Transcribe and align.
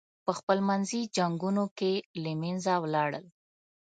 پخپل 0.25 0.59
منځي 0.69 1.01
جنګونو 1.15 1.63
کې 1.77 1.93
له 2.21 2.31
منځه 2.41 2.73
ولاړل. 2.83 3.25